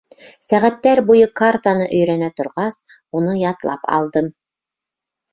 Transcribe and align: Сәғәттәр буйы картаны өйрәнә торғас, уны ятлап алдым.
Сәғәттәр 0.45 0.99
буйы 1.09 1.25
картаны 1.41 1.85
өйрәнә 1.97 2.29
торғас, 2.41 2.79
уны 3.19 3.35
ятлап 3.41 3.85
алдым. 3.99 4.31